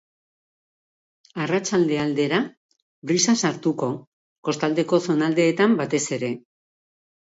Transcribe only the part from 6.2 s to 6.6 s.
ere.